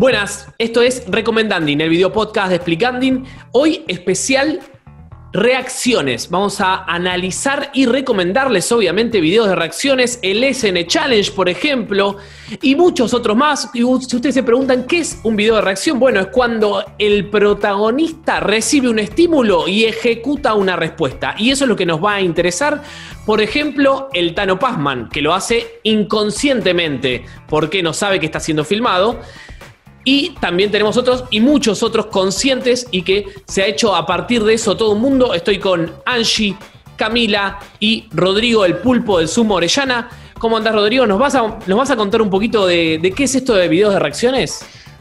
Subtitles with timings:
[0.00, 3.22] Buenas, esto es Recomendanding, el video podcast de Explicanding.
[3.52, 4.60] Hoy especial
[5.30, 6.30] reacciones.
[6.30, 12.16] Vamos a analizar y recomendarles, obviamente, videos de reacciones, el SN Challenge, por ejemplo,
[12.62, 13.68] y muchos otros más.
[13.74, 16.00] Y si ustedes se preguntan, ¿qué es un video de reacción?
[16.00, 21.34] Bueno, es cuando el protagonista recibe un estímulo y ejecuta una respuesta.
[21.36, 22.82] Y eso es lo que nos va a interesar.
[23.26, 28.64] Por ejemplo, el Tano Pazman, que lo hace inconscientemente, porque no sabe que está siendo
[28.64, 29.20] filmado.
[30.04, 34.42] Y también tenemos otros y muchos otros conscientes y que se ha hecho a partir
[34.44, 35.34] de eso todo el mundo.
[35.34, 36.56] Estoy con Angie,
[36.96, 40.08] Camila y Rodrigo el Pulpo del Sumo Orellana.
[40.38, 41.06] ¿Cómo andás, Rodrigo?
[41.06, 43.92] ¿Nos vas a, nos vas a contar un poquito de, qué es esto de videos
[43.92, 44.60] de reacciones?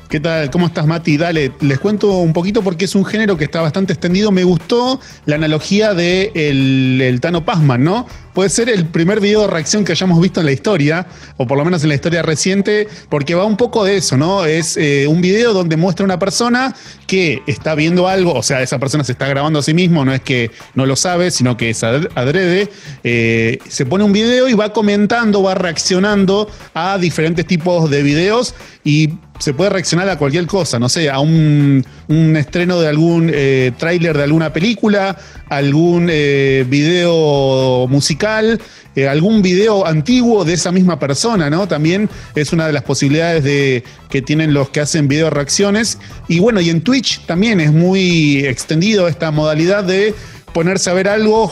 [0.09, 0.49] ¿Qué tal?
[0.49, 1.17] ¿Cómo estás, Mati?
[1.17, 4.31] Dale, les cuento un poquito porque es un género que está bastante extendido.
[4.31, 8.05] Me gustó la analogía de el, Tano Pazman, ¿no?
[8.33, 11.07] Puede ser el primer video de reacción que hayamos visto en la historia,
[11.37, 14.45] o por lo menos en la historia reciente, porque va un poco de eso, ¿no?
[14.45, 16.75] Es eh, un video donde muestra una persona
[17.07, 20.13] que está viendo algo, o sea, esa persona se está grabando a sí mismo, no
[20.13, 22.69] es que no lo sabe, sino que es adrede.
[23.03, 28.53] Eh, se pone un video y va comentando, va reaccionando a diferentes tipos de videos
[28.83, 33.71] y se puede reaccionar a cualquier cosa, no sé, a un, estreno de algún eh,
[33.77, 35.15] tráiler de alguna película,
[35.47, 38.59] algún eh, video musical,
[38.95, 41.67] eh, algún video antiguo de esa misma persona, ¿no?
[41.67, 45.99] También es una de las posibilidades de, que tienen los que hacen video reacciones.
[46.27, 50.15] Y bueno, y en Twitch también es muy extendido esta modalidad de
[50.53, 51.47] ponerse a ver algo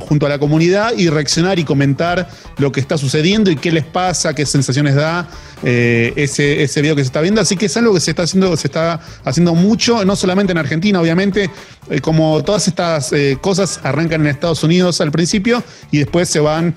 [0.00, 3.84] junto a la comunidad y reaccionar y comentar lo que está sucediendo y qué les
[3.84, 5.28] pasa, qué sensaciones da
[5.62, 7.40] eh, ese, ese video que se está viendo.
[7.40, 10.58] Así que es algo que se está haciendo, se está haciendo mucho, no solamente en
[10.58, 11.50] Argentina, obviamente,
[11.90, 16.40] eh, como todas estas eh, cosas arrancan en Estados Unidos al principio y después se
[16.40, 16.74] van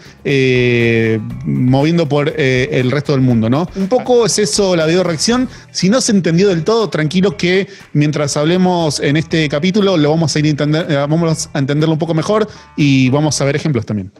[1.46, 3.68] moviendo por el resto del mundo, ¿no?
[3.76, 5.50] Un poco es eso la video reacción.
[5.72, 10.36] Si no se entendió del todo, tranquilo que mientras hablemos en este capítulo lo vamos
[10.36, 14.12] a ir entender, vamos a entenderlo un poco mejor y vamos a ver ejemplos también.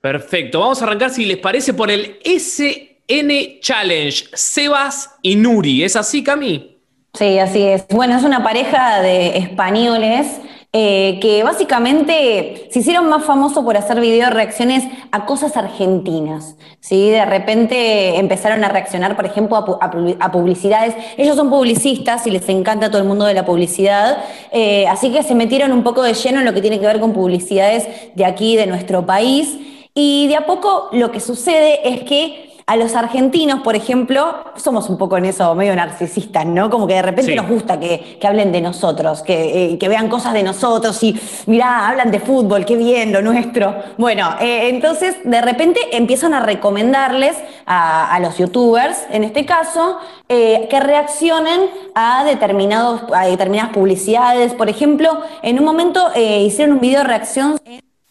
[0.00, 5.82] Perfecto, vamos a arrancar si les parece por el S N Challenge, Sebas y Nuri.
[5.82, 6.73] ¿Es así, Cami?
[7.14, 7.86] Sí, así es.
[7.88, 10.40] Bueno, es una pareja de españoles
[10.72, 14.82] eh, que básicamente se hicieron más famosos por hacer video reacciones
[15.12, 16.56] a cosas argentinas.
[16.80, 17.10] ¿sí?
[17.10, 20.96] De repente empezaron a reaccionar, por ejemplo, a, publicidades.
[21.16, 24.18] Ellos son publicistas y les encanta todo el mundo de la publicidad,
[24.50, 26.98] eh, así que se metieron un poco de lleno en lo que tiene que ver
[26.98, 27.86] con publicidades
[28.16, 29.56] de aquí, de nuestro país.
[29.94, 34.88] Y de a poco lo que sucede es que a los argentinos, por ejemplo, somos
[34.88, 36.70] un poco en eso medio narcisistas, ¿no?
[36.70, 40.42] Como que de repente nos gusta que, hablen de nosotros, eh, que, vean cosas de
[40.42, 41.14] nosotros y,
[41.46, 43.74] mirá, hablan de fútbol, qué bien, lo nuestro.
[43.98, 47.36] Bueno, eh, entonces de repente empiezan a recomendarles
[47.66, 49.98] a, los youtubers, en este caso,
[50.30, 54.54] eh, que reaccionen a, determinados, a determinadas publicidades.
[54.54, 57.60] Por ejemplo, en un momento hicieron un video de reacción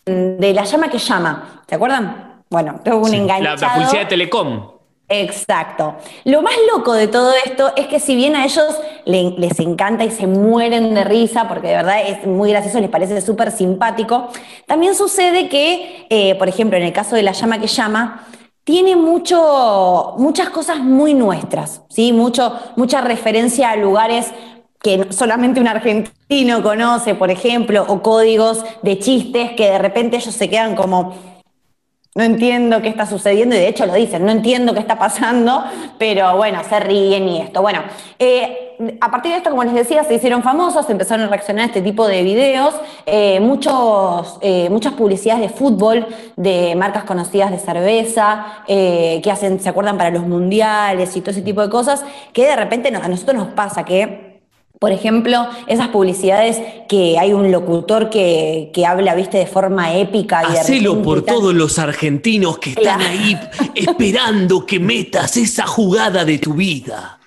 [0.06, 2.23] de La llama que llama, ¿se acuerdan?
[2.54, 3.58] Bueno, tengo un enganchado.
[3.60, 4.74] La, publicidad de Telecom.
[5.10, 5.96] Exacto.
[6.24, 10.12] Lo más loco de todo esto es que si bien a ellos les encanta y
[10.12, 14.28] se mueren de risa, porque de verdad es muy gracioso, les parece súper simpático,
[14.68, 18.28] también sucede que, eh, por ejemplo, en el caso de La llama que llama,
[18.64, 22.14] tiene mucho, muchas cosas muy nuestras, ¿sí?
[22.14, 24.32] Mucho, mucha referencia a lugares
[24.80, 30.36] que solamente un argentino conoce, por ejemplo, o códigos de chistes que de repente ellos
[30.36, 31.33] se quedan como
[32.16, 35.64] no entiendo qué está sucediendo y de hecho lo dicen, no entiendo qué está pasando,
[35.98, 37.64] pero bueno, se ríen y esto.
[37.64, 37.80] Bueno,
[38.20, 41.68] eh, a partir de esto, como les decía, se hicieron famosos, empezaron a reaccionar a
[41.68, 42.76] este tipo de videos,
[43.08, 49.70] eh, muchos, eh, muchas publicidades de fútbol, de marcas conocidas de cerveza, que hacen, se
[49.70, 53.36] acuerdan para los mundiales y todo ese tipo de cosas, que de repente a nosotros
[53.36, 54.33] nos pasa que
[54.84, 60.42] por ejemplo, esas publicidades que hay un locutor que, habla, viste, de forma épica.
[60.44, 63.40] Y Hacelo por todos los argentinos que están ahí
[63.76, 67.18] esperando que metas esa jugada de tu vida.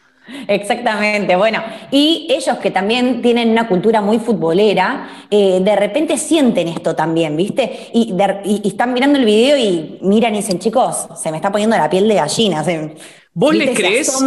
[0.46, 6.68] Exactamente, bueno, y ellos que también tienen una cultura muy futbolera, eh, de repente sienten
[6.68, 7.88] esto también, ¿viste?
[7.94, 8.14] Y,
[8.68, 12.06] están mirando el video y miran y dicen, chicos, se me está poniendo la piel
[12.06, 12.62] de gallina.
[13.32, 14.22] ¿Vos les crees?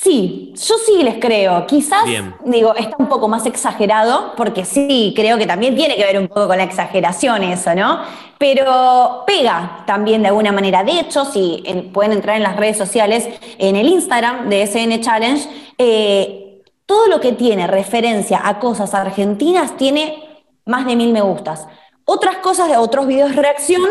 [0.00, 1.66] Sí, yo sí les creo.
[1.66, 2.04] Quizás,
[2.44, 6.28] digo, está un poco más exagerado, porque sí, creo que también tiene que ver un
[6.28, 8.00] poco con la exageración eso, ¿no?
[8.38, 10.84] Pero pega también de alguna manera.
[10.84, 13.28] De hecho, si pueden entrar en las redes sociales,
[13.58, 15.48] en el Instagram de SN Challenge,
[15.78, 20.22] eh, todo lo que tiene referencia a cosas argentinas tiene
[20.64, 21.66] más de mil me gustas.
[22.04, 23.82] Otras cosas de otros videos de reacción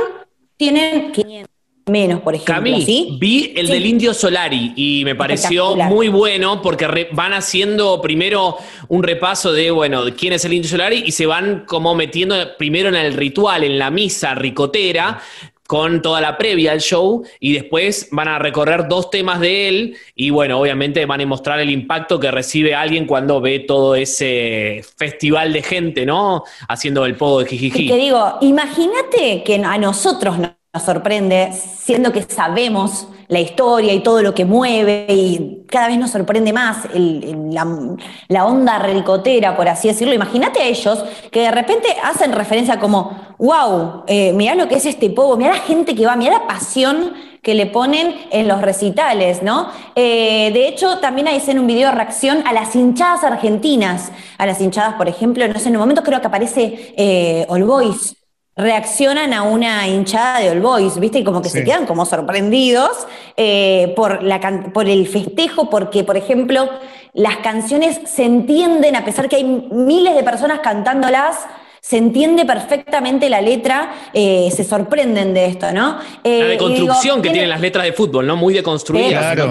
[0.55, 1.56] tienen 500
[1.87, 2.55] menos, por ejemplo.
[2.55, 3.17] Cami, ¿sí?
[3.19, 3.73] vi el Sí.
[3.73, 8.57] del Indio Solari y me pareció muy bueno porque re- van haciendo primero
[8.89, 12.35] un repaso de, bueno, de quién es el Indio Solari y se van como metiendo
[12.57, 15.19] primero en el ritual, en la misa ricotera
[15.65, 19.97] con toda la previa al show y después van a recorrer dos temas de él
[20.15, 24.81] y bueno, obviamente van a mostrar el impacto que recibe alguien cuando ve todo ese
[24.97, 26.43] festival de gente, ¿no?
[26.69, 27.91] Haciendo el pogo de Y que Jijiji.
[27.97, 34.33] digo, imagínate que a nosotros nos sorprende, siendo que sabemos la historia y todo lo
[34.33, 40.13] que mueve, y cada vez nos sorprende más la, onda ricotera, por así decirlo.
[40.13, 44.85] Imagínate a ellos que de repente hacen referencia como, wow, eh, mirá lo que es
[44.85, 48.61] este pogo, mirá la gente que va, mirá la pasión que le ponen en los
[48.61, 49.69] recitales, ¿no?
[49.95, 54.45] Eh, de hecho, también hay en un video de reacción a las hinchadas argentinas, a
[54.45, 58.17] las hinchadas, por ejemplo, no sé, en un momento creo que aparece eh, All Boys,
[58.57, 61.19] reaccionan a una hinchada de All Boys, ¿viste?
[61.19, 62.91] Y como que se quedan como sorprendidos
[63.37, 64.39] eh, por, la,
[64.73, 66.67] por el festejo, porque, por ejemplo,
[67.13, 71.37] las canciones se entienden, a pesar que hay miles de personas cantándolas,
[71.79, 75.99] se entiende perfectamente la letra, eh, se sorprenden de esto, ¿no?
[76.23, 78.35] Eh, La digo, deconstrucción que tiene- tienen las letras de fútbol, ¿no?
[78.35, 79.35] Muy deconstruidas.
[79.35, 79.49] Claro.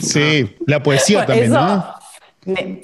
[0.00, 1.95] Sí, la poesía también, Eso, ¿no?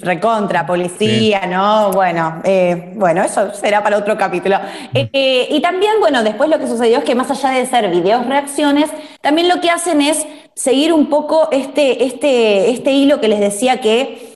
[0.01, 1.91] Recontra, policía, ¿no?
[1.91, 4.57] Bueno, eh, bueno, eso será para otro capítulo.
[4.93, 7.89] Eh, eh, y también, bueno, después lo que sucedió es que más allá de ser
[7.89, 8.89] videos reacciones,
[9.21, 13.79] también lo que hacen es seguir un poco este, este, este hilo que les decía
[13.79, 14.35] que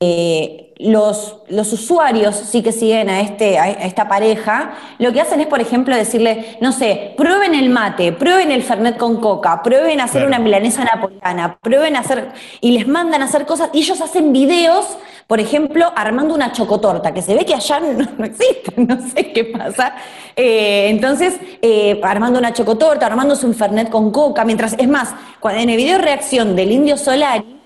[0.00, 5.40] eh, los, los usuarios sí que siguen a, este, a esta pareja, lo que hacen
[5.40, 10.00] es, por ejemplo, decirle, no sé, prueben el mate, prueben el fernet con coca, prueben
[10.00, 10.28] hacer Claro.
[10.28, 12.28] una milanesa napolitana, prueben hacer,
[12.60, 17.12] y les mandan a hacer cosas, y ellos hacen videos, por ejemplo, armando una chocotorta,
[17.12, 19.94] que se ve que allá no, no existe, no sé qué pasa.
[20.36, 25.60] Eh, entonces, eh, armando una chocotorta, armándose un fernet con coca, mientras, es más, cuando,
[25.60, 27.57] en el video reacción del Indio Solari,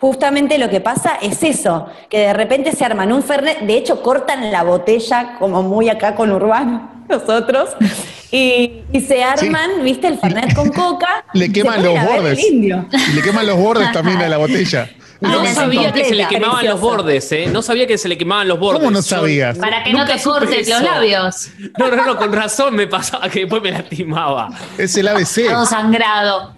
[0.00, 4.02] Justamente lo que pasa es eso, que de repente se arman un Fernet, de hecho
[4.02, 7.70] cortan la botella como muy acá con Urbano, nosotros,
[8.30, 11.26] y, y se arman, viste, el Fernet con coca.
[11.34, 12.38] Le queman los bordes.
[12.50, 14.88] le queman los bordes también a la botella.
[15.20, 17.46] No Ah, sabía que se le quemaban los bordes, ¿eh?
[17.52, 18.78] No sabía que se le quemaban los bordes.
[18.80, 19.58] ¿Cómo no sabías?
[19.58, 21.48] Para que no te cortes los labios.
[21.78, 24.48] No, no, no, con razón me pasaba que después me lastimaba.
[24.78, 25.46] Es el ABC.
[25.50, 26.54] Todo sangrado.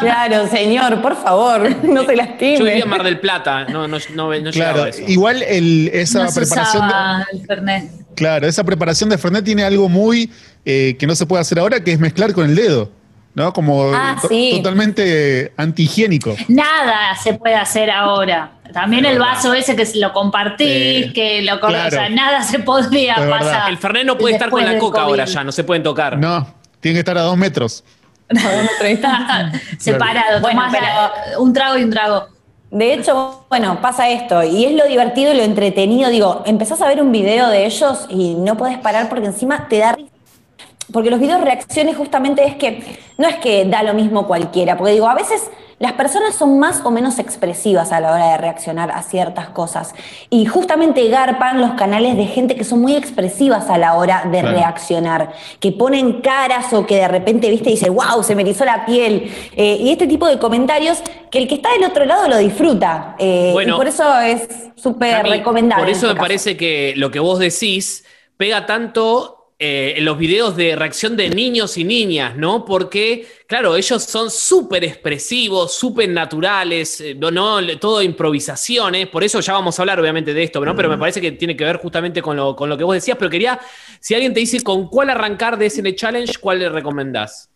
[0.00, 2.58] Claro, señor, por favor, no se lastime.
[2.58, 4.50] Yo vivía en Mar del Plata, no, no, no, no claro.
[4.50, 5.02] llegaba a eso.
[5.06, 6.88] Igual el- esa No se preparación.
[6.88, 7.90] de- el Fernet.
[8.14, 10.30] Claro, esa preparación de Fernet tiene algo muy
[10.64, 12.90] eh, que no se puede hacer ahora, que es mezclar con el dedo,
[13.38, 13.52] ¿no?
[13.52, 14.52] Como Ah, sí.
[14.56, 16.36] totalmente antihigiénico.
[16.48, 18.52] Nada se puede hacer ahora.
[18.72, 21.88] También el vaso ese que lo compartís, que lo claro.
[21.88, 23.38] O sea, nada se podría Es verdad.
[23.38, 23.70] pasar.
[23.70, 25.10] El Fernet no puede estar con la coca COVID.
[25.10, 26.18] ahora ya, no se pueden tocar.
[26.18, 26.46] No,
[26.80, 27.82] tiene que estar a dos metros.
[29.78, 30.40] Separado.
[30.40, 32.26] Bueno, Tomás pero- un trago y un trago.
[32.70, 36.10] De hecho, bueno, pasa esto, y es lo divertido y lo entretenido.
[36.10, 39.78] Digo, empezás a ver un video de ellos y no podés parar porque encima te
[39.78, 40.07] da risa.
[40.92, 42.82] Porque los videos reacciones justamente es que
[43.18, 45.50] no es que da lo mismo cualquiera, porque digo, a veces
[45.80, 49.94] las personas son más o menos expresivas a la hora de reaccionar a ciertas cosas.
[50.28, 54.40] Y justamente garpan los canales de gente que son muy expresivas a la hora de
[54.40, 54.56] Claro.
[54.56, 58.84] reaccionar, que ponen caras o que de repente, viste, dice, wow, se me erizó la
[58.86, 59.30] piel.
[59.56, 60.98] Eh, y este tipo de comentarios
[61.30, 63.14] que el que está del otro lado lo disfruta.
[63.18, 65.84] Eh, Bueno, y por eso es súper recomendable.
[65.84, 66.24] Por eso me este caso.
[66.24, 68.04] parece que lo que vos decís
[68.36, 72.64] pega tanto eh, en los videos de reacción de niños y niñas, ¿no?
[72.64, 79.54] Porque, claro, ellos son súper expresivos, súper naturales, eh, no, todo improvisaciones, por eso ya
[79.54, 80.76] vamos a hablar obviamente de esto, ¿no?
[80.76, 83.16] Pero me parece que tiene que ver justamente con lo, con lo que vos decías,
[83.18, 83.58] pero quería,
[84.00, 87.50] si alguien te dice con cuál arrancar de SN Challenge, ¿cuál le recomendás?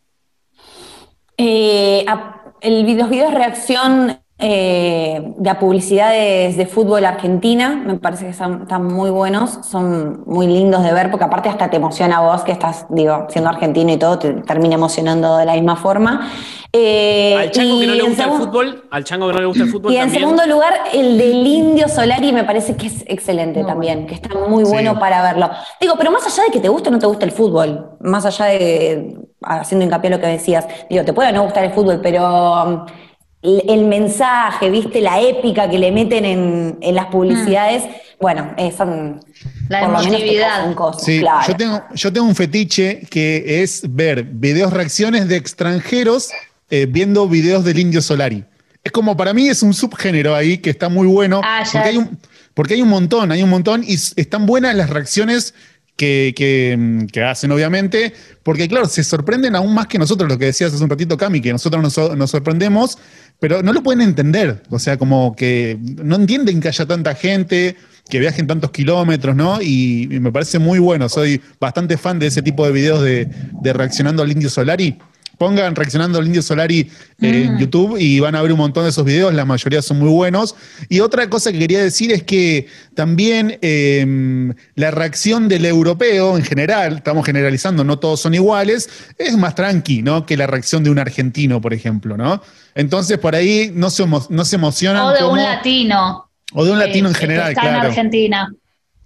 [1.36, 7.94] Eh, a- el, los videos de reacción eh, de a publicidades de fútbol argentina, me
[7.94, 11.76] parece que están, están muy buenos, son muy lindos de ver, porque aparte hasta te
[11.76, 15.52] emociona a vos, que estás, digo, siendo argentino y todo, te termina emocionando de la
[15.54, 16.28] misma forma.
[16.72, 19.62] Eh, Al chango que no le gusta el fútbol, al chango que no le gusta
[19.62, 20.20] el fútbol Y en también.
[20.20, 24.64] segundo lugar, el del Indio Solari me parece que es excelente también, que está muy
[24.64, 24.72] Sí.
[24.72, 25.50] bueno para verlo.
[25.80, 28.24] Digo, pero más allá de que te guste o no te guste el fútbol, más
[28.26, 32.00] allá de, haciendo hincapié en lo que decías, digo, te puede no gustar el fútbol,
[32.02, 32.86] pero
[33.42, 37.82] el, el mensaje, viste, la épica que le meten en, en las publicidades,
[38.20, 39.20] bueno, eh, son...
[39.68, 40.74] La por lo menos te emotividad.
[40.74, 41.46] cosas, Sí, claro.
[41.48, 46.30] yo, tengo, yo tengo un fetiche que es ver videos reacciones de extranjeros
[46.70, 48.44] eh, viendo videos del Indio Solari.
[48.84, 51.40] Es como para mí es un subgénero ahí que está muy bueno.
[51.44, 51.72] Ah, ya.
[51.72, 52.18] porque, hay un,
[52.54, 55.54] porque hay un montón, hay un montón y están buenas las reacciones
[55.96, 60.46] que, que- que hacen, obviamente, porque claro, se sorprenden aún más que nosotros, lo que
[60.46, 62.98] decías hace un ratito, Cami, que nosotros nos, nos sorprendemos,
[63.40, 67.76] pero no lo pueden entender, o sea, como que no entienden que haya tanta gente,
[68.08, 69.60] que viajen tantos kilómetros, ¿no?
[69.62, 73.28] Y, me parece muy bueno, soy bastante fan de ese tipo de videos de,
[73.60, 74.98] de reaccionando al Indio Solari.
[75.38, 79.04] Pongan reaccionando al Indio Solari en YouTube y van a ver un montón de esos
[79.04, 80.54] videos, la mayoría son muy buenos.
[80.88, 86.44] Y otra cosa que quería decir es que también eh, la reacción del europeo en
[86.44, 90.26] general, estamos generalizando, no todos son iguales, es más tranqui, ¿no?
[90.26, 92.42] Que la reacción de un argentino, por ejemplo, ¿no?
[92.74, 95.04] Entonces por ahí no se, no se emocionan.
[95.04, 96.28] O de un latino.
[96.52, 97.78] O de un latino en general, que está claro.
[97.78, 98.52] en Argentina.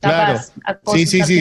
[0.00, 0.38] Claro.
[0.64, 1.40] A Sí, sí, sí.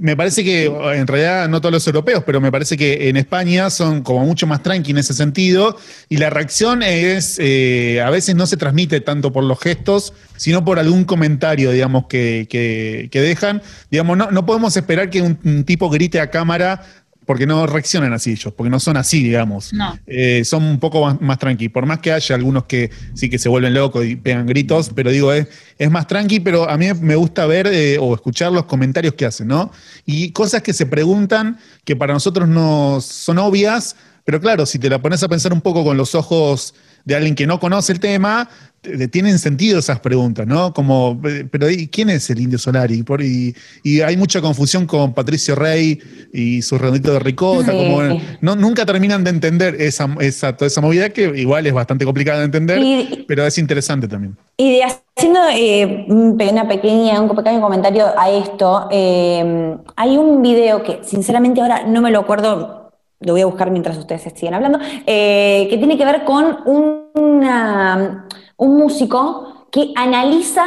[0.00, 3.68] Me parece que, en realidad, no todos los europeos, pero me parece que en España
[3.68, 5.76] son como mucho más tranqui en ese sentido.
[6.08, 10.64] Y la reacción es, eh, a veces no se transmite tanto por los gestos, sino
[10.64, 13.60] por algún comentario, digamos, que, que- que dejan.
[13.90, 16.82] Digamos, no, no podemos esperar que un, un tipo grite a cámara
[17.30, 19.72] porque no reaccionan así ellos, porque no son así, digamos.
[19.72, 19.96] No.
[20.04, 21.68] Eh, son un poco más, más tranqui.
[21.68, 25.12] Por más que haya algunos que sí que se vuelven locos y pegan gritos, pero
[25.12, 25.46] digo, es,
[25.78, 29.26] es más tranqui, pero a mí me gusta ver eh, o escuchar los comentarios que
[29.26, 29.70] hacen, ¿no?
[30.04, 33.94] Y cosas que se preguntan que para nosotros no son obvias,
[34.24, 37.34] pero claro, si te la pones a pensar un poco con los ojos de alguien
[37.34, 38.48] que no conoce el tema,
[38.80, 40.72] te- te tienen sentido esas preguntas, ¿no?
[40.72, 43.02] Como, eh, pero ¿y quién es el Indio Solari?
[43.02, 45.98] Por- y, y hay mucha confusión con Patricio Rey
[46.32, 47.76] y su redondito de ricota, Sí.
[47.76, 48.02] como
[48.40, 52.38] no, nunca terminan de entender esa, esa, toda esa movida que igual es bastante complicada
[52.38, 54.36] de entender, Y- pero es interesante también.
[54.56, 61.00] Y haciendo eh, una pequeña, un pequeño comentario a esto, eh, hay un video que
[61.04, 62.79] sinceramente ahora no me lo acuerdo,
[63.20, 68.26] lo voy a buscar mientras ustedes siguen hablando, eh, que tiene que ver con un
[68.58, 70.64] músico que analiza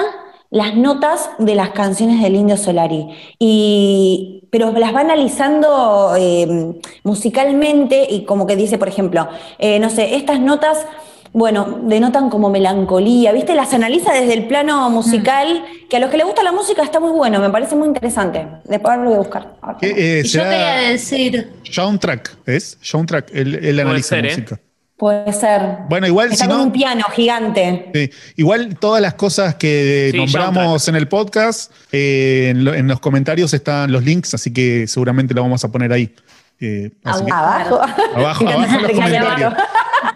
[0.54, 3.08] las notas de las canciones del Indio Solari.
[3.40, 9.90] Y, pero las va analizando eh, musicalmente y como que dice, por ejemplo, eh, no
[9.90, 10.86] sé, estas notas,
[11.34, 13.56] bueno, denotan como melancolía, ¿viste?
[13.56, 17.00] Las analiza desde el plano musical, que a los que les gusta la música está
[17.00, 18.48] muy bueno, me parece muy interesante.
[18.66, 19.56] Después lo voy a buscar.
[19.62, 22.78] A ver ¿Qué, cómo- eh, Y yo quería decir, Soundtrack, ¿es?
[22.82, 24.30] Soundtrack, él, él analiza ser, ¿eh?
[24.30, 24.60] música.
[24.96, 25.62] Puede ser.
[25.90, 27.90] Bueno, igual Está si con no- un piano gigante.
[27.94, 32.88] Sí, Igual todas las cosas que Sí, nombramos en el podcast, eh, en, lo- en
[32.88, 36.14] los comentarios están los links, así que seguramente lo vamos a poner ahí.
[36.60, 37.82] Eh, así que Abajo.
[38.16, 39.52] abajo, abajo los comentarios.
[39.54, 39.64] abajo.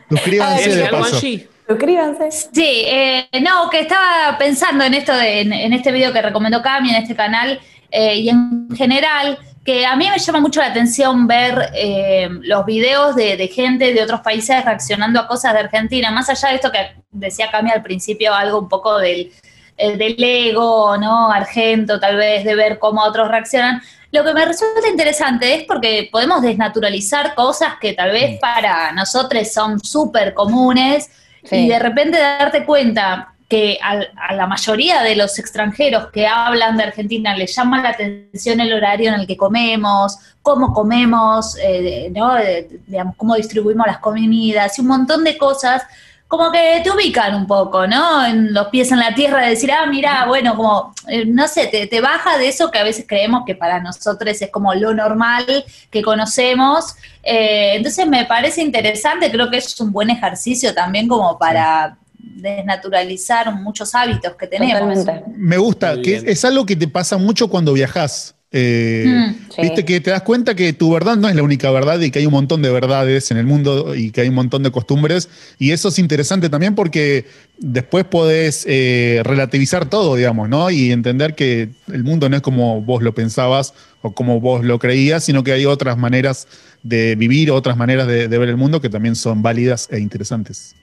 [0.09, 1.19] Suscríbanse ¿Decís de paso.
[1.67, 2.31] Suscríbanse.
[2.31, 6.61] Sí, eh, no, que estaba pensando en esto, de- en, en este video que recomendó
[6.61, 7.59] Cami en este canal
[7.91, 12.65] eh, y en general, que a mí me llama mucho la atención ver eh, los
[12.65, 16.55] videos de, de gente de otros países reaccionando a cosas de Argentina, más allá de
[16.55, 16.79] esto que
[17.11, 19.29] decía Cami al principio, algo un poco del,
[19.77, 21.29] eh, del ego, ¿no?
[21.31, 23.81] Argento, tal vez, de ver cómo otros reaccionan.
[24.17, 29.51] Lo que me resulta interesante es porque podemos desnaturalizar cosas que tal vez para nosotros
[29.53, 31.09] son súper comunes
[31.43, 31.55] Sí.
[31.55, 36.83] y de repente darte cuenta que a, la mayoría de los extranjeros que hablan de
[36.83, 42.37] Argentina les llama la atención el horario en el que comemos, cómo comemos, eh, ¿no?
[42.37, 45.83] Eh, digamos, cómo distribuimos las comidas y un montón de cosas,
[46.27, 48.25] como que te ubican un poco, ¿no?
[48.25, 51.67] En los pies en la tierra de decir, ah, mira, bueno, como, eh, no sé,
[51.67, 54.93] te, te baja de eso que a veces creemos que para nosotros es como lo
[54.93, 55.45] normal
[55.89, 56.95] que conocemos.
[57.23, 63.53] Eh, entonces me parece interesante, creo que es un buen ejercicio también como para desnaturalizar
[63.55, 64.99] muchos hábitos que tenemos.
[64.99, 65.31] Totalmente.
[65.37, 68.36] Me gusta, que es algo que te pasa mucho cuando viajas.
[68.51, 69.61] Eh, Mm, sí.
[69.61, 72.19] Viste que te das cuenta que tu verdad no es la única verdad y que
[72.19, 75.29] hay un montón de verdades en el mundo y que hay un montón de costumbres.
[75.59, 77.25] Y eso es interesante también porque
[77.57, 80.69] después podés eh, relativizar todo, digamos, ¿no?
[80.71, 84.79] Y entender que el mundo no es como vos lo pensabas o como vos lo
[84.79, 86.47] creías, sino que hay otras maneras
[86.83, 90.75] de vivir, otras maneras de, de ver el mundo que también son válidas e interesantes.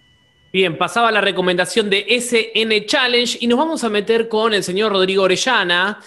[0.52, 4.92] Bien, pasaba la recomendación de SN Challenge y nos vamos a meter con el señor
[4.92, 5.98] Rodrigo Orellana,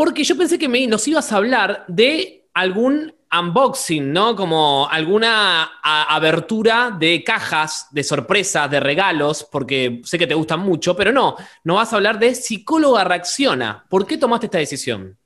[0.00, 4.34] porque yo pensé que nos ibas a hablar de algún unboxing, ¿no?
[4.34, 10.96] Como alguna abertura de cajas, de sorpresas, de regalos, porque sé que te gustan mucho,
[10.96, 13.84] pero no, nos vas a hablar de Psicóloga Reacciona.
[13.90, 15.18] ¿Por qué tomaste esta decisión?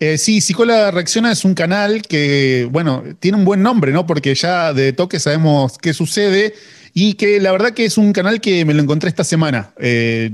[0.00, 4.04] Eh, sí, Psicóloga Reacciona es un canal que, bueno, tiene un buen nombre, ¿no?
[4.04, 6.54] Porque ya de toque sabemos qué sucede.
[7.00, 10.32] Y que la verdad que es un canal que me lo encontré esta semana eh,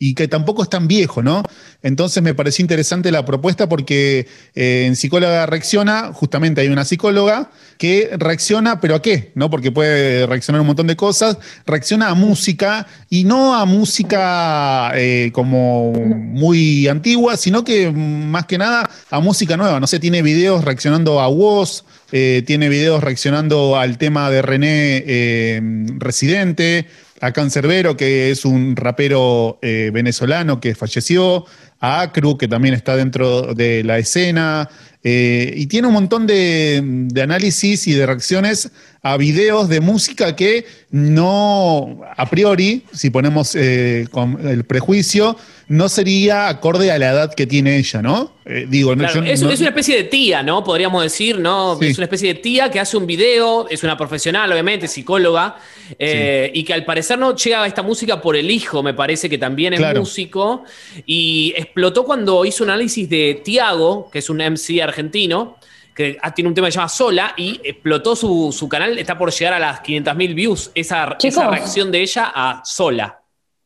[0.00, 1.44] y que tampoco es tan viejo, ¿no?
[1.82, 4.26] Entonces me pareció interesante la propuesta porque
[4.56, 9.30] eh, en Psicóloga Reacciona, justamente hay una psicóloga que reacciona, pero ¿a qué?
[9.36, 9.50] ¿No?
[9.50, 15.30] Porque puede reaccionar un montón de cosas, reacciona a música y no a música eh,
[15.32, 19.78] como muy antigua, sino que más que nada a música nueva.
[19.78, 25.60] No sé, tiene videos reaccionando a Woz, tiene videos reaccionando al tema de René
[25.98, 26.86] Residente,
[27.20, 31.44] a Cancerbero, que es un rapero eh, venezolano que falleció,
[31.78, 34.68] a Acru, que también está dentro de la escena,
[35.02, 38.70] eh, y tiene un montón de, análisis y de reacciones
[39.02, 45.36] a videos de música que no, a priori, si ponemos eh, con el prejuicio,
[45.68, 48.34] no sería acorde a la edad que tiene ella, ¿no?
[48.44, 50.64] Eh, digo, es, es, una especie de tía, ¿no?
[50.64, 51.80] Podríamos decir, ¿no?
[51.80, 55.56] Es una especie de tía que hace un video, es una profesional, obviamente, psicóloga,
[55.98, 59.30] eh, y que al parecer no llega a esta música por el hijo, me parece
[59.30, 60.64] que también es músico,
[61.06, 65.56] y explotó cuando hizo un análisis de Tiago, que es un MC argentino,
[65.94, 69.54] que tiene un tema que se llama Sola y explotó su, canal, está por llegar
[69.54, 73.20] a las 500.000 views, esa, esa, reacción de ella a Sola.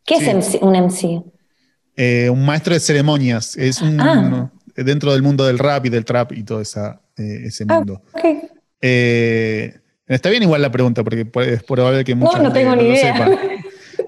[0.05, 1.23] ¿Qué es un MC?
[1.97, 4.51] Eh, un maestro de ceremonias, es un, ah.
[4.75, 8.03] dentro del mundo del rap y del trap y todo esa, eh, ese ah, mundo.
[8.81, 9.73] Eh,
[10.07, 13.39] está bien igual la pregunta, porque es probable que muchos no, no tengo ni idea.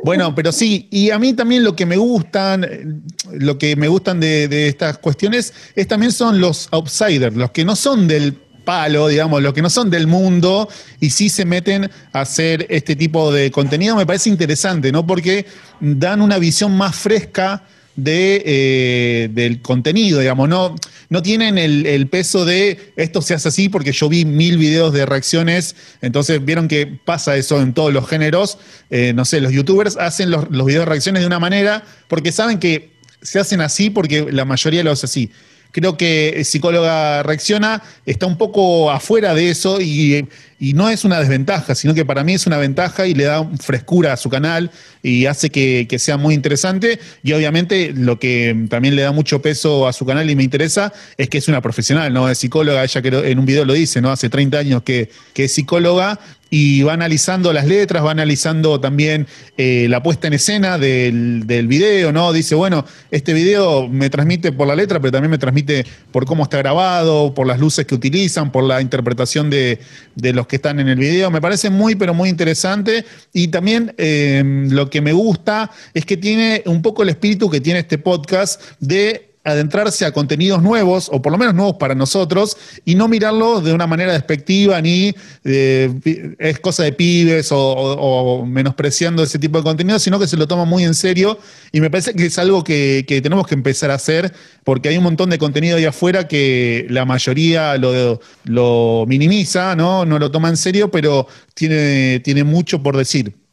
[0.07, 4.21] Bueno, pero sí, y a mí también lo que me gustan, lo que me gustan
[4.21, 8.35] de, estas cuestiones es también son los outsiders, los que no son del
[8.65, 10.69] palo, digamos, los que no son del mundo
[11.01, 15.05] y sí se meten a hacer este tipo de contenido, me parece interesante, ¿no?
[15.05, 15.45] Porque
[15.81, 17.65] dan una visión más fresca
[17.97, 20.77] de, eh, del contenido, digamos, no,
[21.09, 25.07] no tienen el, peso de esto se hace así porque yo vi mil videos de
[25.07, 28.59] reacciones, entonces vieron que pasa eso en todos los géneros,
[28.91, 32.33] eh, no sé, los youtubers hacen los, los videos de reacciones de una manera porque
[32.33, 32.91] saben que
[33.23, 35.31] se hacen así porque la mayoría lo hace así.
[35.73, 40.27] Creo que Psicóloga Reacciona está un poco afuera de eso y,
[40.59, 44.13] no es una desventaja, sino que para mí es una ventaja y le da frescura
[44.13, 44.71] a su canal
[45.03, 46.99] y hace que, sea muy interesante.
[47.23, 50.93] Y obviamente lo que también le da mucho peso a su canal y me interesa
[51.17, 52.29] es que es una profesional, ¿no?
[52.29, 54.11] Es psicóloga, ella que en un video lo dice, ¿no?
[54.11, 59.27] Hace 30 años que, que es psicóloga y va analizando las letras, va analizando también
[59.57, 62.33] eh, la puesta en escena del, del, video, ¿no?
[62.33, 66.45] Dice, bueno, este video me transmite por la letra, pero también me transmite por cómo
[66.45, 69.81] está grabado, por las luces que utilizan, por la interpretación de,
[70.15, 71.31] los que están en el video.
[71.31, 73.05] Me parece muy, pero muy interesante.
[73.33, 77.61] Y también eh, lo que me gusta es que tiene un poco el espíritu que
[77.61, 82.57] tiene este podcast de adentrarse a contenidos nuevos, o por lo menos nuevos para nosotros,
[82.85, 89.39] y no mirarlo de una manera despectiva ni es cosa de pibes o, menospreciando ese
[89.39, 91.39] tipo de contenido, sino que se lo toma muy en serio.
[91.73, 94.33] Y me parece que es algo que, tenemos que empezar a hacer,
[94.65, 100.05] porque hay un montón de contenido ahí afuera que la mayoría lo, lo minimiza, ¿no?
[100.05, 103.46] no lo toma en serio, pero tiene, tiene mucho por decir.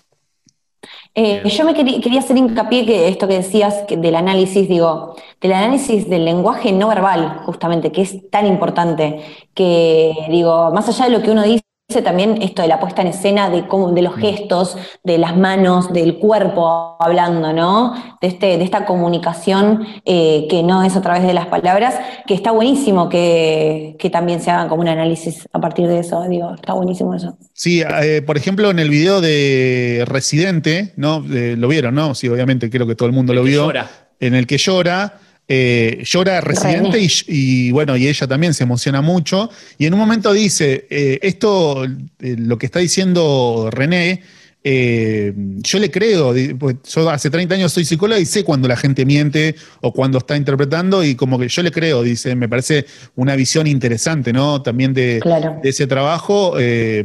[1.16, 6.10] Eh, yo me quería, hacer hincapié que esto que decías del análisis, digo, del análisis
[6.10, 9.22] del lenguaje no verbal, justamente, que es tan importante,
[9.54, 11.64] que digo, más allá de lo que uno dice,
[12.02, 14.22] también esto de la puesta en escena, de, cómo, de los mm.
[14.22, 17.94] gestos, de las manos, del cuerpo hablando, ¿no?
[18.22, 21.96] De, este, de esta comunicación eh, que no es a través de las palabras,
[22.28, 26.54] que está buenísimo que, también se hagan como un análisis a partir de eso, digo,
[26.54, 27.38] está buenísimo eso.
[27.54, 31.24] Sí, eh, por ejemplo, en el video de Residente, ¿no?
[31.34, 32.14] Eh, lo vieron, ¿no?
[32.14, 33.72] Sí, obviamente creo que todo el mundo lo vio.
[34.20, 39.50] En el que llora eh, llora Residente y, bueno, y ella también se emociona mucho.
[39.78, 44.22] Y en un momento dice, eh, esto, eh, lo que está diciendo René,
[44.66, 49.06] yo le creo, pues yo hace 30 años soy psicóloga y sé cuando la gente
[49.06, 53.36] miente o cuando está interpretando y como que yo le creo, dice, me parece una
[53.36, 54.62] visión interesante, ¿no?
[54.62, 55.20] También de,
[55.64, 56.54] ese trabajo,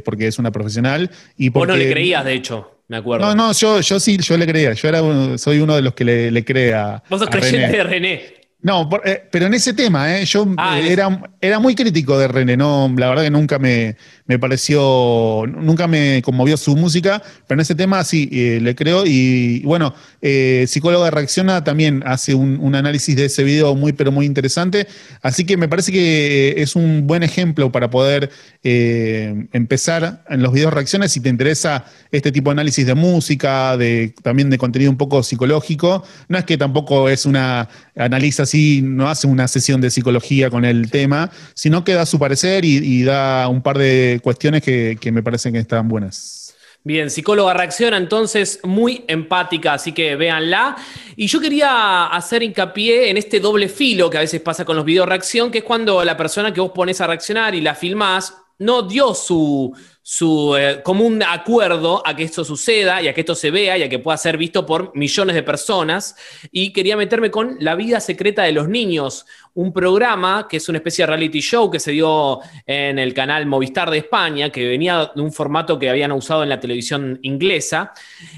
[0.04, 1.10] porque es una profesional.
[1.36, 3.26] Y porque, Vos no le creías, de hecho me acuerdo.
[3.26, 4.72] No, no, yo, yo sí, yo le creía.
[4.72, 5.00] Yo era
[5.38, 7.02] soy uno de los que le, le cree a.
[7.08, 8.38] Vos sos creyente de René.
[8.60, 12.26] No, eh, pero en ese tema, eh, yo ah, eh, era, era muy crítico de
[12.26, 13.96] René, no, la verdad que nunca me,
[14.26, 19.04] me pareció, nunca me conmovió su música, pero en ese tema sí eh, le creo.
[19.06, 24.88] Y bueno, Psicóloga Reacciona también hace un, análisis de ese video muy, pero muy interesante.
[25.22, 28.30] Así que me parece que es un buen ejemplo para poder
[28.64, 33.76] eh, empezar en los videos reacciones si te interesa este tipo de análisis de música,
[33.76, 36.02] de, también de contenido un poco psicológico.
[36.28, 40.64] No es que tampoco es una, analiza así, no hace una sesión de psicología con
[40.64, 45.22] el tema, sino que da su parecer y da un par de cuestiones que, me
[45.22, 46.54] parecen que están buenas.
[46.84, 50.76] Bien, psicóloga reacciona entonces muy empática, así que véanla.
[51.16, 54.84] Y yo quería hacer hincapié en este doble filo que a veces pasa con los
[54.84, 58.34] videos reacción, que es cuando la persona que vos pones a reaccionar y la filmás
[58.58, 59.74] no dio su,
[60.10, 63.82] su eh, común acuerdo a que esto suceda y a que esto se vea y
[63.82, 66.16] a que pueda ser visto por millones de personas.
[66.50, 70.78] Y quería meterme con La vida secreta de los niños, un programa que es una
[70.78, 75.10] especie de reality show que se dio en el canal Movistar de España, que venía
[75.14, 77.92] de un formato que habían usado en la televisión inglesa,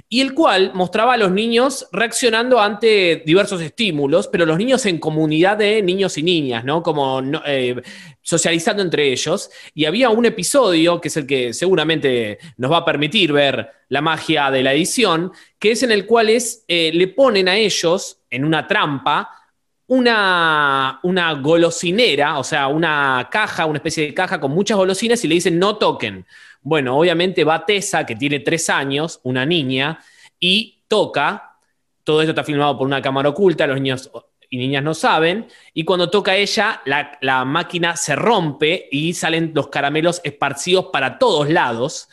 [0.09, 4.98] y el cual mostraba a los niños reaccionando ante diversos estímulos, pero los niños en
[4.98, 6.83] comunidad de niños y niñas, ¿no?
[6.83, 7.80] Como eh,
[8.22, 9.50] socializando entre ellos.
[9.74, 14.01] Y había un episodio, que es el que seguramente nos va a permitir ver la
[14.01, 18.18] magia de la edición, que es en el cual es, eh, le ponen a ellos
[18.31, 19.31] en una trampa
[19.90, 25.29] una, una golosinera, o sea, una caja, una especie de caja con muchas golosinas y
[25.29, 26.25] le dicen no toquen.
[26.62, 29.99] Bueno, obviamente va Tessa, que tiene tres años, una niña,
[30.38, 31.57] y toca.
[32.05, 34.09] Todo esto está filmado por una cámara oculta, los niños
[34.50, 39.68] y niñas no saben, y cuando toca ella, la, máquina se rompe y salen los
[39.68, 42.08] caramelos esparcidos para todos lados.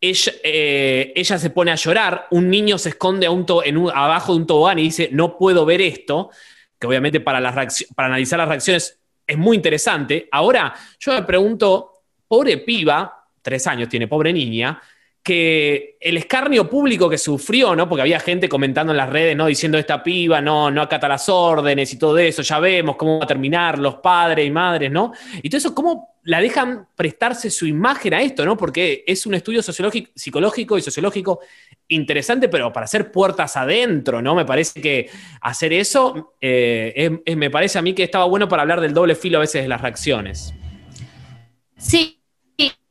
[0.00, 4.46] Ella, eh, ella, se pone a llorar, un niño se esconde en abajo de un
[4.46, 6.30] tobogán y dice, no puedo ver esto
[6.82, 7.40] que obviamente para,
[7.94, 10.28] para analizar las reacciones es muy interesante.
[10.32, 11.92] Ahora, yo me pregunto,
[12.26, 14.82] pobre piba, tres años tiene, pobre niña,
[15.22, 17.88] que el escarnio público que sufrió, ¿no?
[17.88, 19.46] Porque había gente comentando en las redes, ¿no?
[19.46, 23.24] Diciendo esta piba no, no acata las órdenes y todo eso, ya vemos cómo va
[23.24, 25.12] a terminar los padres y madres, ¿no?
[25.40, 28.56] Y todo eso, ¿cómo la dejan prestarse su imagen a esto, ¿no?
[28.56, 31.40] Porque es un estudio sociológico, psicológico y sociológico
[31.88, 34.34] interesante, pero para hacer puertas adentro, ¿no?
[34.34, 35.08] Me parece que
[35.40, 39.38] hacer eso, eh, me parece a mí que estaba bueno para hablar del doble filo
[39.38, 40.52] a veces de las reacciones.
[41.76, 42.21] Sí,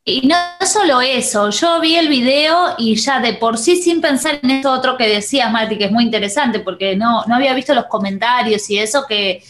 [0.04, 0.36] y no
[0.66, 4.72] solo eso, yo vi el video y ya de por sí, sin pensar en esto
[4.72, 8.68] otro que decías, Marti, que es muy interesante, porque no, no había visto los comentarios
[8.68, 9.44] y eso que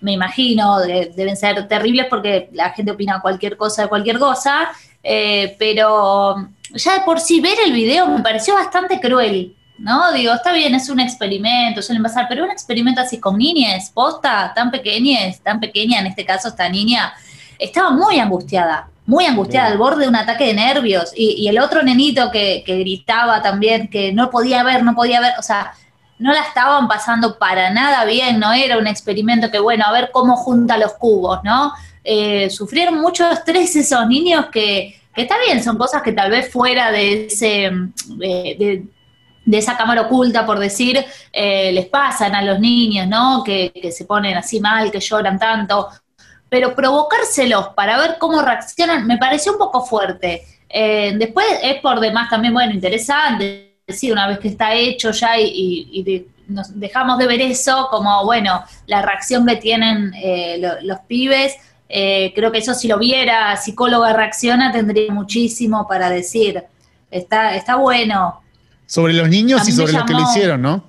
[0.00, 4.72] me imagino deben ser terribles porque la gente opina cualquier cosa de cualquier cosa,
[5.04, 10.12] eh, pero ya de por sí ver el video me pareció bastante cruel, ¿no?
[10.12, 14.52] Digo, está bien, es un experimento, suelen pasar, pero un experimento así con niñas, posta,
[14.52, 17.14] tan pequeñas, tan pequeña, en este caso esta niña,
[17.56, 21.12] estaba muy angustiada, muy angustiada, al borde de un ataque de nervios.
[21.16, 25.42] Y, el otro nenito que, gritaba también, que no podía ver, no podía ver, o
[25.42, 25.72] sea,
[26.18, 30.10] no la estaban pasando para nada bien, no era un experimento que, bueno, a ver
[30.12, 31.72] cómo junta los cubos, ¿no?
[32.04, 36.50] Eh, sufrieron mucho estrés esos niños que, que, está bien, son cosas que tal vez
[36.50, 37.70] fuera de ese...
[38.16, 38.84] de,
[39.50, 43.42] esa cámara oculta, por decir, eh, les pasan a los niños, ¿no?
[43.44, 45.88] Que, que, se ponen así mal, que lloran tanto,
[46.52, 50.42] pero provocárselos para ver cómo reaccionan me pareció un poco fuerte.
[50.68, 55.40] Eh, después es por demás también, bueno, interesante, decir, una vez que está hecho ya
[55.40, 61.54] y, nos dejamos de ver eso, como, bueno, la reacción que tienen eh, los pibes,
[61.88, 66.62] eh, creo que eso si lo viera psicóloga reacciona tendría muchísimo para decir,
[67.10, 68.42] está, está bueno.
[68.84, 70.84] Sobre los niños y sobre lo que le hicieron, ¿no?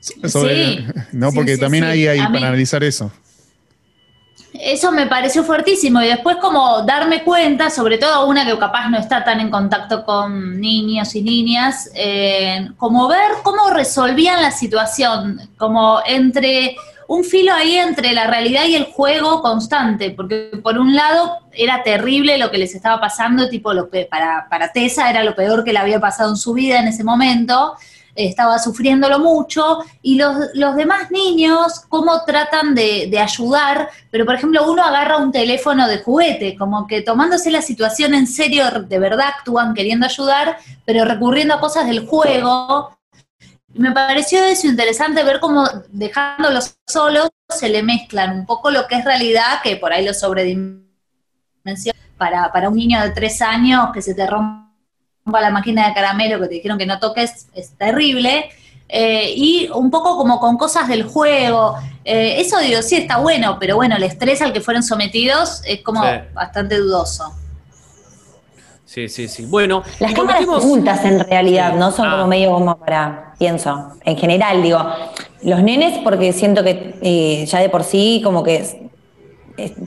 [0.00, 3.12] sí, no, porque también hay ahí para analizar eso
[4.64, 6.00] eso me pareció fuertísimo.
[6.00, 10.04] Y después como darme cuenta, sobre todo una que capaz no está tan en contacto
[10.04, 16.76] con niños y niñas, eh, como ver cómo resolvían la situación, como entre
[17.08, 21.82] un filo ahí entre la realidad y el juego constante, porque por un lado era
[21.82, 25.64] terrible lo que les estaba pasando, tipo lo que para, para Tessa era lo peor
[25.64, 27.74] que le había pasado en su vida en ese momento,
[28.14, 34.34] estaba sufriéndolo mucho, y los, los demás niños, cómo tratan de, de, ayudar, pero por
[34.36, 38.98] ejemplo uno agarra un teléfono de juguete, como que tomándose la situación en serio, de
[38.98, 42.96] verdad actúan queriendo ayudar, pero recurriendo a cosas del juego.
[43.74, 48.96] Me pareció eso interesante ver cómo dejándolos solos se le mezclan un poco lo que
[48.96, 54.00] es realidad, que por ahí lo sobredimensiona para, para un niño de tres años que
[54.00, 54.63] se te rompe
[55.26, 58.50] la máquina de caramelo que te dijeron que no toques es terrible.
[58.88, 61.76] Eh, y un poco como con cosas del juego.
[62.04, 65.80] Eh, eso digo, sí está bueno, pero bueno, el estrés al que fueron sometidos es
[65.80, 66.02] como
[66.34, 67.34] bastante dudoso.
[68.84, 69.46] Sí, sí, sí.
[69.46, 71.90] Bueno, las cámaras juntas en realidad, ¿no?
[71.90, 72.26] Son como ah.
[72.26, 74.78] medio como para, pienso, en general, digo,
[75.42, 78.90] los nenes, porque siento que eh, ya de por sí como que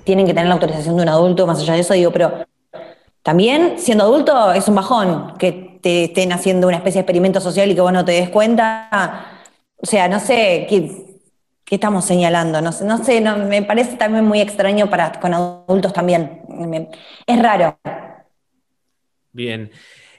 [0.04, 2.46] tienen que tener la autorización de un adulto, más allá de eso, digo, pero
[3.28, 7.70] también, siendo adulto, es un bajón que te estén haciendo una especie de experimento social
[7.70, 9.44] y que vos no te des cuenta.
[9.76, 11.20] O sea, no sé qué,
[11.70, 12.62] estamos señalando.
[12.62, 16.40] No, no sé, no, me parece también muy extraño para con adultos también.
[17.28, 17.78] es raro.
[19.34, 19.72] Bien.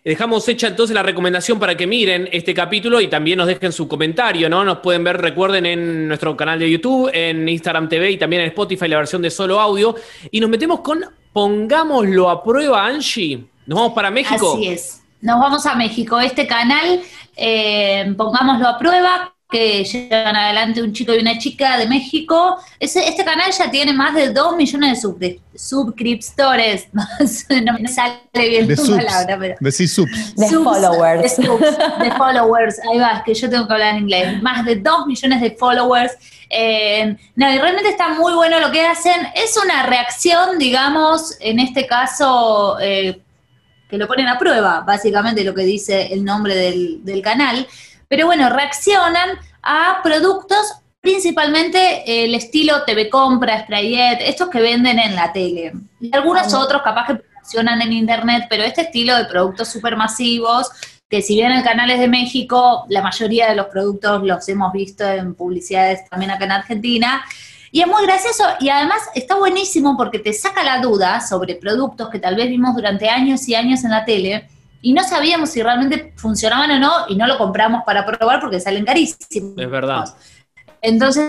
[0.04, 3.88] Dejamos hecha entonces la recomendación para que miren este capítulo y también nos dejen su
[3.88, 4.66] comentario, ¿no?
[4.66, 8.48] Nos pueden ver, recuerden, en nuestro canal de YouTube, en Instagram TV y también en
[8.48, 9.94] Spotify la versión de solo audio.
[10.30, 11.06] Y nos metemos con
[11.38, 13.46] Pongámoslo a prueba, Angie.
[13.64, 14.54] Nos vamos para México.
[14.54, 15.04] Así es.
[15.20, 16.18] Nos vamos a México.
[16.18, 17.00] Este canal,
[17.36, 22.58] eh, pongámoslo a prueba, que llegan adelante un chico y una chica de México.
[22.78, 26.88] este canal ya tiene más de 2 millones de, suscriptores.
[26.92, 29.56] no me sale bien la palabra, pero.
[29.58, 30.36] De subs.
[30.36, 31.36] De followers.
[31.38, 32.78] De, followers.
[32.90, 34.42] Ahí va, es que yo tengo que hablar en inglés.
[34.42, 36.12] Más de 2 millones de followers.
[36.50, 39.28] Eh, no, y realmente está muy bueno lo que hacen.
[39.34, 43.18] Es una reacción, digamos, en este caso, eh,
[43.88, 47.66] que lo ponen a prueba, básicamente lo que dice el nombre del, del canal
[48.08, 55.14] pero bueno, reaccionan a productos principalmente el estilo TV Compra, Sprayet, estos que venden en
[55.14, 55.72] la tele.
[56.00, 60.70] Y algunos otros capaz que funcionan en internet, pero este estilo de productos supermasivos,
[61.08, 64.72] que si bien el canal es de México, la mayoría de los productos los hemos
[64.72, 67.24] visto en publicidades también acá en Argentina.
[67.70, 72.08] Y es muy gracioso y además está buenísimo porque te saca la duda sobre productos
[72.08, 74.48] que tal vez vimos durante años y años en la tele
[74.80, 78.60] y no sabíamos si realmente funcionaban o no y no lo compramos para probar porque
[78.60, 79.54] salen carísimos.
[79.56, 80.04] Es verdad.
[80.80, 81.24] Entonces,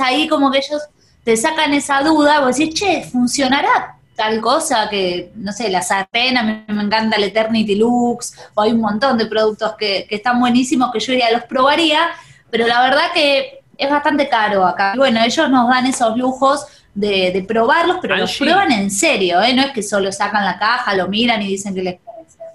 [0.00, 0.82] ahí como que ellos
[1.24, 6.36] te sacan esa duda, vos decís, che, ¿funcionará tal cosa que, no sé, la sartén,
[6.36, 10.38] a mí me encanta el Eternity Lux, o hay un montón de productos que, están
[10.38, 12.10] buenísimos que yo ya los probaría,
[12.50, 14.92] pero la verdad que es bastante caro acá.
[14.94, 19.52] Y bueno, ellos nos dan esos lujos de, probarlos, pero los prueban en serio, ¿eh?
[19.52, 21.96] no es que solo sacan la caja, lo miran y dicen que les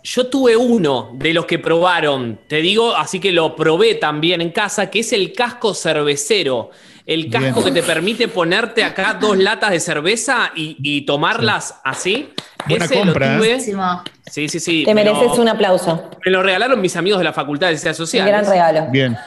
[0.03, 4.51] yo tuve uno de los que probaron, te digo, así que lo probé también en
[4.51, 6.71] casa, que es el casco cervecero.
[7.05, 12.29] El casco que te permite ponerte acá dos latas de cerveza y, tomarlas así.
[12.67, 13.59] Buena compra, lo tuve.
[14.29, 14.83] Sí, sí, sí.
[14.85, 16.07] Te mereces un aplauso.
[16.23, 18.31] Me lo regalaron mis amigos de la Facultad de Ciencias Sociales.
[18.31, 18.91] Un gran regalo.
[18.91, 19.17] Bien.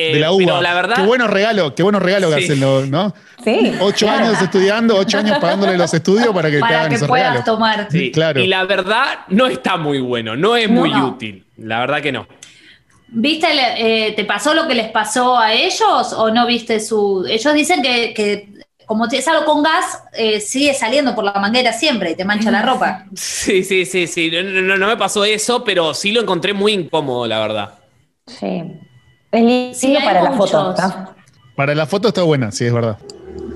[0.00, 0.62] Eh, de la UBA.
[0.62, 3.12] la verdad, qué buenos regalos, qué buenos regalos que hacen, ¿no?
[3.42, 3.72] Sí.
[3.80, 7.88] Ocho años estudiando, ocho años pagándole los estudios para que te hagan que puedas tomar.
[7.90, 8.38] Sí, claro.
[8.40, 11.44] Y la verdad no está muy bueno, no es muy útil.
[11.56, 12.28] La verdad que no.
[13.08, 17.26] ¿Viste, eh, te pasó lo que les pasó a ellos o no viste su...
[17.28, 18.50] Ellos dicen que, que
[18.86, 22.52] como es algo con gas, eh, sigue saliendo por la manguera siempre y te mancha
[22.52, 23.06] la ropa.
[23.14, 24.30] Sí, sí, sí, sí.
[24.30, 27.74] No, no, me pasó eso, pero sí lo encontré muy incómodo, la verdad.
[28.26, 28.62] Sí.
[29.30, 30.74] Es lindo para la foto.
[31.54, 32.98] Para la foto está buena, sí, es verdad.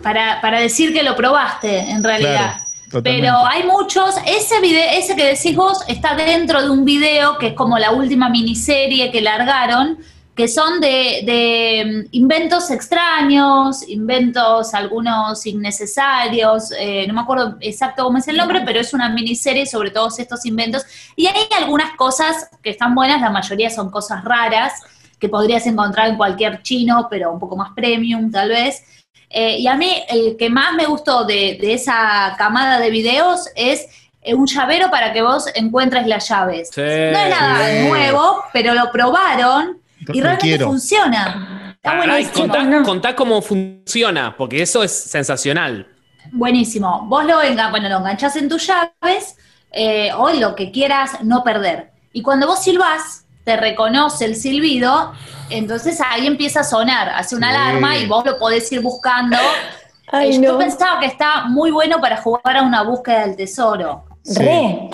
[0.02, 2.56] Para, decir que lo probaste, en realidad.
[3.02, 7.48] Pero hay muchos, ese video, ese que decís vos está dentro de un video que
[7.48, 9.98] es como la última miniserie que largaron,
[10.34, 18.18] que son de, mm, inventos extraños, inventos algunos innecesarios, eh, no me acuerdo exacto cómo
[18.18, 20.82] es el nombre, pero es una miniserie sobre todos estos inventos.
[21.16, 24.74] Y hay algunas cosas que están buenas, la mayoría son cosas raras
[25.22, 28.82] que podrías encontrar en cualquier chino, pero un poco más premium tal vez.
[29.30, 33.86] Eh, y a mí el que más me gustó de, esa camada de videos es
[34.20, 36.70] eh, un llavero para que vos encuentres las llaves.
[36.76, 39.78] no es nada nuevo, pero lo probaron
[40.12, 41.76] y realmente funciona.
[41.80, 45.86] Está contá, cómo funciona, porque eso es sensacional.
[46.32, 47.06] Buenísimo.
[47.06, 47.36] Vos lo,
[47.70, 49.36] bueno, lo enganchás en tus llaves
[49.70, 51.92] eh, o lo que quieras no perder.
[52.12, 55.12] Y cuando vos silbás, te reconoce el silbido,
[55.50, 59.36] entonces ahí empieza a sonar, hace una alarma y vos lo podés ir buscando.
[60.40, 64.04] Yo pensaba que está muy bueno para jugar a una búsqueda del tesoro.
[64.36, 64.90] Re.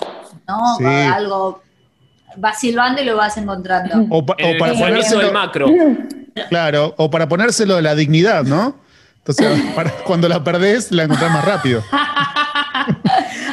[0.47, 0.77] ¿No?
[1.13, 1.61] Algo.
[2.37, 4.05] Vas silbando y lo vas encontrando.
[4.09, 5.67] O, para ponérselo el macro.
[6.47, 8.75] Claro, o para ponérselo de la dignidad, ¿no?
[9.17, 9.61] Entonces,
[10.05, 11.83] cuando la perdés, la encontrás más rápido.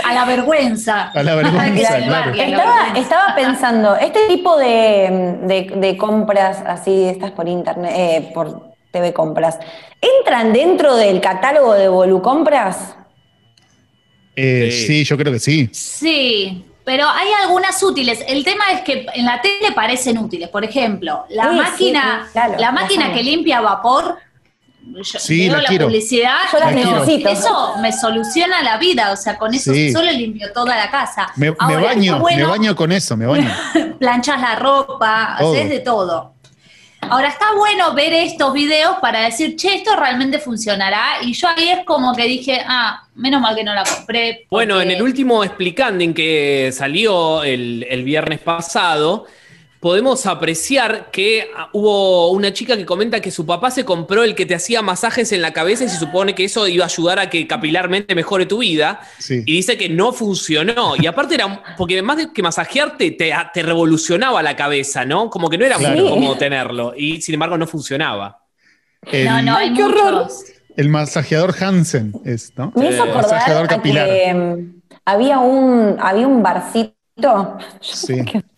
[0.07, 1.11] A la vergüenza.
[1.11, 2.33] A la vergüenza, claro.
[2.95, 9.59] Estaba, pensando, este tipo de, compras así, estas por internet, eh, por TV compras,
[10.01, 12.97] ¿entran dentro del catálogo de Volucompras?
[14.37, 15.05] Eh, sí.
[15.05, 15.69] yo creo que sí.
[15.73, 18.23] Sí, pero hay algunas útiles.
[18.29, 20.49] El tema es que en la tele parecen útiles.
[20.49, 24.19] Por ejemplo, la máquina, la máquina que limpia vapor
[25.19, 27.29] sí, la, publicidad, yo la necesito.
[27.29, 31.29] Eso me soluciona la vida, o sea, con eso solo limpio toda la casa.
[31.37, 33.51] Me, baño, me baño con eso, me baño.
[33.99, 36.37] planchas la ropa, haces de todo.
[37.09, 41.23] Ahora está bueno ver estos videos para decir, che, esto realmente funcionará.
[41.23, 44.47] Y yo ahí es como que dije, ah, menos mal que no la compré.
[44.51, 49.27] Bueno, en el último explicando en que salió el, el viernes pasado,
[49.87, 54.35] podemos apreciar que ah, hubo una chica que comenta que su papá se compró el
[54.35, 57.21] que te hacía masajes en la cabeza y se supone que eso iba a ayudar
[57.21, 58.99] a que capilarmente mejore tu vida.
[59.21, 59.45] Sí.
[59.47, 60.95] Y dice que no funcionó.
[61.01, 65.31] Y aparte era, porque más de que masajearte, te, te revolucionaba la cabeza, ¿no?
[65.31, 66.09] Como que no era muy Sí.
[66.09, 66.93] cómodo tenerlo.
[66.97, 68.43] Y sin embargo no funcionaba.
[69.03, 70.27] El, No, no, hay Ay, qué horror.
[70.77, 72.73] el masajeador Hansen es, ¿no?
[72.75, 74.09] Me hizo acordar masajeador a capilar.
[74.09, 74.65] que
[75.05, 77.57] había un, había un barcito.
[77.81, 78.21] Sí.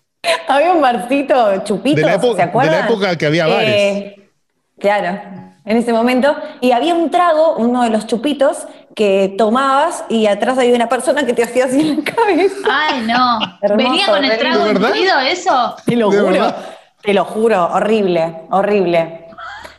[0.49, 2.75] Había un barcito chupito, De la época- ¿se acuerdan?
[2.75, 3.69] de la época que había bares.
[3.77, 4.31] Eh,
[4.79, 5.21] claro,
[5.65, 6.35] en ese momento.
[6.61, 11.25] Y había un trago, uno de los chupitos, que tomabas y atrás había una persona
[11.25, 12.57] que te hacía así en la cabeza.
[12.69, 13.39] Ay, no.
[13.63, 15.77] Hermoso, ¿Venía con el ¿de trago incluido eso?
[15.87, 16.57] Te lo ¿De juro, verdad?
[17.03, 19.28] te lo juro, horrible, horrible.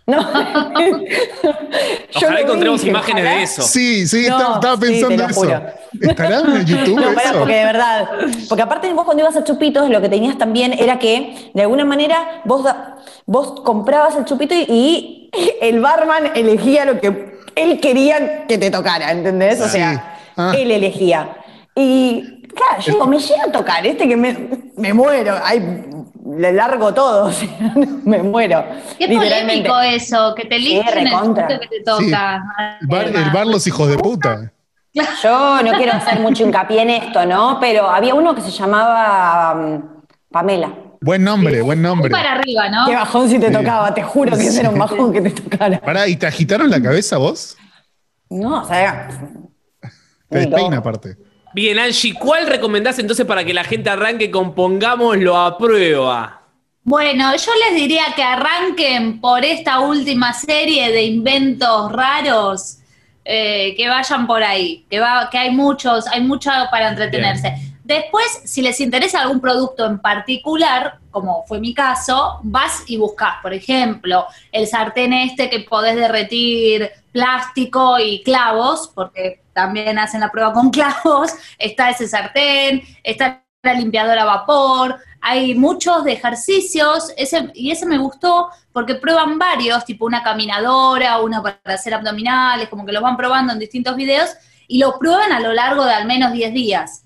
[0.10, 0.19] No.
[2.15, 3.62] Ojalá encontremos dije, imágenes de eso.
[3.62, 5.62] Sí, sí, No, estaba, sí, pensando lo eso.
[6.02, 7.39] ¿Estará en YouTube No, eso?
[7.39, 8.10] porque de verdad.
[8.48, 11.86] Porque aparte vos cuando ibas a Chupitos, lo que tenías también era que, de alguna
[11.86, 12.65] manera, vos,
[13.26, 15.30] vos comprabas el chupito y, y
[15.62, 19.60] el barman elegía lo que él quería que te tocara, ¿entendés?
[19.62, 19.72] O Sí.
[19.72, 20.54] sea, Ah.
[20.58, 21.36] él elegía.
[21.76, 25.36] Y claro, yo digo, me llega a tocar este que me, me muero.
[25.44, 25.86] Ay,
[26.38, 27.50] le largo todo, o sea,
[28.06, 28.64] me muero.
[28.98, 32.44] Qué polémico eso, que te eligen el chupito que te toca.
[32.82, 34.52] El bar, el bar Los Hijos de Puta.
[34.94, 37.58] Yo no quiero hacer mucho hincapié en esto, ¿no?
[37.60, 39.84] Pero había uno que se llamaba mm,
[40.32, 40.74] Pamela.
[41.02, 42.12] Buen nombre, buen Muy nombre.
[42.12, 42.86] para arriba, ¿no?
[42.88, 43.54] Qué bajón si te Sí.
[43.54, 45.80] tocaba, te juro que ese era un bajón que te tocara.
[45.80, 47.56] Pará, ¿y te agitaron la cabeza vos?
[48.30, 49.08] No, o sea,
[50.28, 51.16] Te despeina aparte.
[51.54, 56.42] Bien, Angie, ¿cuál recomendás entonces para que la gente arranque con Pongámoslo a prueba?
[56.84, 62.78] Bueno, yo les diría que arranquen por esta última serie de inventos raros,
[63.26, 67.54] eh, que vayan por ahí, que, va, que hay muchos, hay mucho para entretenerse.
[67.84, 73.36] Después, si les interesa algún producto en particular, como fue mi caso, vas y buscas,
[73.42, 80.32] por ejemplo, el sartén este que podés derretir plástico y clavos, porque también hacen la
[80.32, 87.12] prueba con clavos, está ese sartén, está la limpiadora a vapor, hay muchos de ejercicios,
[87.17, 92.69] ese, y ese me gustó porque prueban varios, tipo una caminadora, una para hacer abdominales,
[92.69, 94.30] como que los van probando en distintos videos,
[94.67, 97.04] y lo prueban a lo largo de al menos 10 días.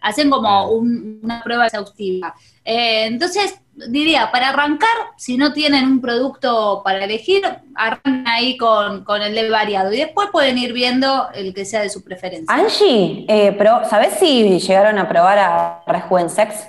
[0.00, 2.32] Hacen como un- una prueba exhaustiva.
[2.64, 7.42] Eh, entonces, diría, para arrancar, si no tienen un producto para elegir,
[7.74, 9.92] arranquen ahí con, con el de variado.
[9.92, 12.52] Y después pueden ir viendo el que sea de su preferencia.
[12.52, 16.68] Angie, eh, pero ¿sabés si llegaron a probar a Rejuvensex?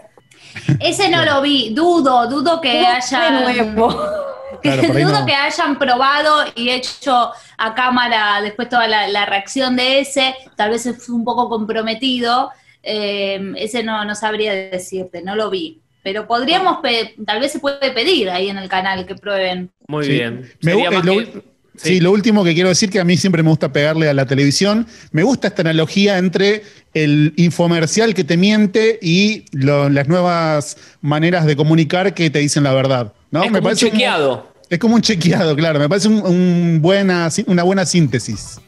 [0.80, 2.84] Ese no lo vi, dudo, dudo que
[3.32, 3.96] nuevo.
[4.62, 5.26] Claro, dudo no.
[5.26, 10.72] que hayan probado y hecho a cámara después toda la, la reacción de ese, tal
[10.72, 12.52] vez fue un poco comprometido,
[12.84, 15.82] eh, ese no, no sabría decirte, no lo vi.
[16.04, 16.80] Pero podríamos,
[17.26, 19.70] tal vez se puede pedir ahí en el canal que prueben.
[19.88, 20.12] Muy Sí.
[20.12, 20.50] bien.
[20.62, 21.42] Me Sería gu- más lo, que- sí.
[21.76, 22.00] sí.
[22.00, 24.88] lo último que quiero decir que a mí siempre me gusta pegarle a la televisión.
[25.12, 31.46] Me gusta esta analogía entre el infomercial que te miente y lo- las nuevas maneras
[31.46, 33.14] de comunicar que te dicen la verdad.
[33.32, 33.44] ¿no?
[33.44, 34.54] es me como un parece un- chequeado.
[34.70, 35.80] es como un chequeado, claro.
[35.80, 38.60] Me parece un- un buena, una buena síntesis.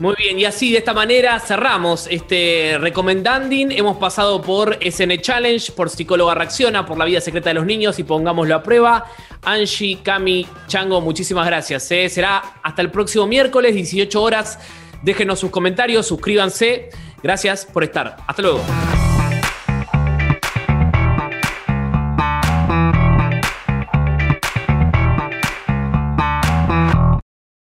[0.00, 3.70] Muy bien, y así de esta manera cerramos este Recomendanding.
[3.70, 7.98] Hemos pasado por SN Challenge, por Psicóloga Reacciona, por la vida secreta de los niños
[7.98, 9.04] y pongámoslo a prueba.
[9.42, 11.90] Angie, Cami, Chango, muchísimas gracias.
[11.90, 12.08] ¿eh?
[12.08, 14.58] Será hasta el próximo miércoles, 18 horas.
[15.02, 16.88] Déjenos sus comentarios, suscríbanse.
[17.22, 18.16] Gracias por estar.
[18.26, 18.62] Hasta luego.